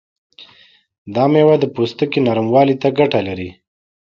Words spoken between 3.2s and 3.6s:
لري.